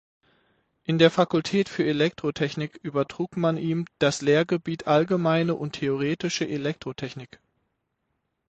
In 0.83 0.97
der 0.97 1.11
Fakultät 1.11 1.69
für 1.69 1.85
Elektrotechnik 1.85 2.79
übertrug 2.81 3.37
man 3.37 3.57
ihm 3.57 3.85
das 3.99 4.23
Lehrgebiet 4.23 4.87
allgemeine 4.87 5.53
und 5.53 5.73
theoretische 5.73 6.47
Elektrotechnik. 6.49 7.39